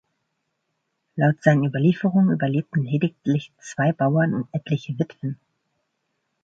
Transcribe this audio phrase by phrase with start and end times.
[1.15, 5.39] Laut seinen Überlieferungen überlebten lediglich zwei Bauern und „etliche Witwen“.